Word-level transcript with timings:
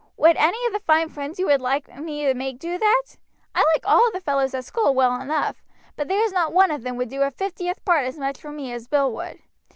"Would 0.17 0.35
any 0.37 0.65
of 0.65 0.73
the 0.73 0.79
fine 0.79 1.09
friends 1.09 1.37
you 1.37 1.45
would 1.45 1.61
like 1.61 1.87
me 1.99 2.25
to 2.25 2.33
make 2.33 2.57
do 2.57 2.79
that? 2.79 3.03
I 3.53 3.63
like 3.75 3.83
all 3.85 4.09
the 4.11 4.19
fellows 4.19 4.55
at 4.55 4.65
school 4.65 4.95
well 4.95 5.21
enough, 5.21 5.61
but 5.95 6.07
there 6.07 6.23
is 6.25 6.31
not 6.31 6.51
one 6.53 6.71
of 6.71 6.81
them 6.81 6.95
would 6.97 7.09
do 7.11 7.21
a 7.21 7.29
fiftieth 7.29 7.85
part 7.85 8.07
as 8.07 8.17
much 8.17 8.41
for 8.41 8.51
me 8.51 8.73
as 8.73 8.87
Bill 8.87 9.11
would. 9.11 9.37